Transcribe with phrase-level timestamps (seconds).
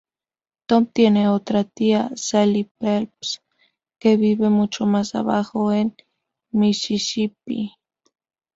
[0.65, 3.43] Tom tiene otra tía, Sally Phelps,
[3.99, 5.95] que vive mucho más abajo en
[6.51, 7.75] Mississippi.